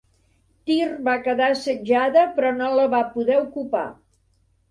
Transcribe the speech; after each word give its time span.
Tir 0.69 0.87
va 1.07 1.13
quedar 1.27 1.49
assetjada 1.55 2.23
però 2.39 2.53
no 2.61 2.69
la 2.79 2.87
va 2.95 3.01
poder 3.17 3.37
ocupar. 3.43 3.85